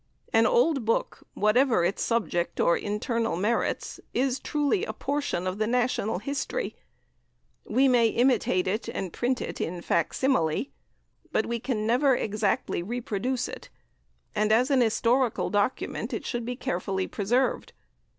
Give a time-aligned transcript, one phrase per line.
[0.33, 5.67] An old book, whatever its subject or internal merits, is truly a portion of the
[5.67, 6.75] national history;
[7.65, 10.65] we may imitate it and print it in fac simile,
[11.31, 13.69] but we can never exactly reproduce it;
[14.33, 17.73] and as an historical document it should be carefully preserved.